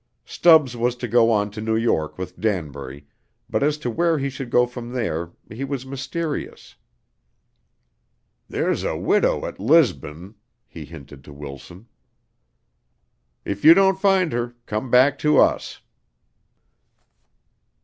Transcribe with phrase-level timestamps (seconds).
[0.25, 3.05] Stubbs was to go on to New York with Danbury,
[3.47, 6.75] but as to where he should go from there, he was mysterious.
[8.49, 10.33] "There's a widder at Lisbon"
[10.75, 11.85] he hinted to Wilson.
[13.45, 15.81] "If you don't find her, come back to us."